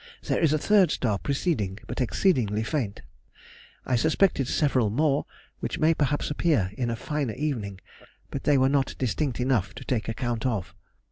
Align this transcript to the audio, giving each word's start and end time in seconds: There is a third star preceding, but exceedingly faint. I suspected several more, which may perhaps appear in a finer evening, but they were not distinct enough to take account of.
There 0.23 0.39
is 0.41 0.51
a 0.51 0.57
third 0.57 0.89
star 0.89 1.19
preceding, 1.19 1.77
but 1.85 2.01
exceedingly 2.01 2.63
faint. 2.63 3.03
I 3.85 3.95
suspected 3.95 4.47
several 4.47 4.89
more, 4.89 5.27
which 5.59 5.77
may 5.77 5.93
perhaps 5.93 6.31
appear 6.31 6.71
in 6.75 6.89
a 6.89 6.95
finer 6.95 7.35
evening, 7.35 7.79
but 8.31 8.41
they 8.43 8.57
were 8.57 8.67
not 8.67 8.95
distinct 8.97 9.39
enough 9.39 9.75
to 9.75 9.85
take 9.85 10.09
account 10.09 10.43
of. 10.43 10.73